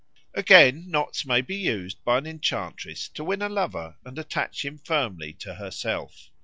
[0.33, 4.79] Again knots may be used by an enchantress to win a lover and attach him
[4.79, 6.31] firmly to herself.